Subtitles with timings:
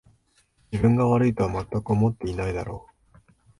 [0.71, 3.19] 自分が悪いとはまったく思ってないだろう